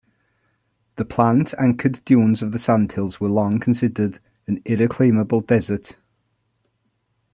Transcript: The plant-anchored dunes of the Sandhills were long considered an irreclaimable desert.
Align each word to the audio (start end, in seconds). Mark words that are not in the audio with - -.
The 0.95 1.05
plant-anchored 1.05 2.03
dunes 2.05 2.41
of 2.41 2.53
the 2.53 2.57
Sandhills 2.57 3.19
were 3.19 3.29
long 3.29 3.59
considered 3.59 4.17
an 4.47 4.59
irreclaimable 4.65 5.41
desert. 5.41 5.95